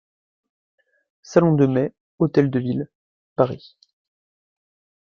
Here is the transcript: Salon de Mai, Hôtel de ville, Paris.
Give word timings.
Salon 1.21 1.53
de 1.57 1.67
Mai, 1.67 1.93
Hôtel 2.17 2.49
de 2.49 2.57
ville, 2.57 2.89
Paris. 3.35 3.77